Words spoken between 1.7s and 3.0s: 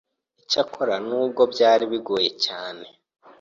bingoye cyane